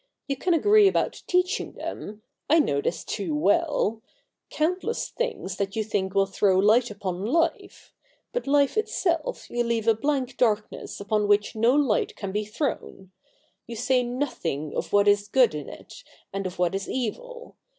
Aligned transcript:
You 0.27 0.35
can 0.35 0.55
agree 0.55 0.87
about 0.87 1.21
teaching 1.27 1.73
them— 1.73 2.23
I 2.49 2.57
know 2.57 2.81
this 2.81 3.03
too 3.03 3.35
well— 3.35 4.01
countless 4.49 5.09
things 5.09 5.57
that 5.57 5.75
you 5.75 5.83
think 5.83 6.15
will 6.15 6.25
throw 6.25 6.57
light 6.57 6.89
upon 6.89 7.23
life; 7.23 7.93
but 8.33 8.47
life 8.47 8.77
itself 8.77 9.47
you 9.51 9.63
leave 9.63 9.87
a 9.87 9.93
blank 9.93 10.37
darkness 10.37 10.99
upon 10.99 11.27
which 11.27 11.55
no 11.55 11.75
light 11.75 12.15
can 12.15 12.31
be 12.31 12.45
thrown. 12.45 13.11
You 13.67 13.75
say 13.75 14.01
nothing 14.01 14.75
of 14.75 14.91
what 14.91 15.07
is 15.07 15.27
good 15.27 15.53
in 15.53 15.69
it, 15.69 16.03
and 16.33 16.47
of 16.47 16.57
what 16.57 16.73
is 16.73 16.89
evil. 16.89 17.55